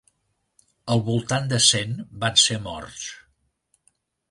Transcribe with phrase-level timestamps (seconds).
[0.95, 1.93] Al voltant de cent
[2.25, 3.07] van ser morts.